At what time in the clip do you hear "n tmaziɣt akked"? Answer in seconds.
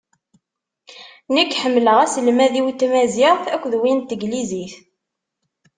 2.69-3.73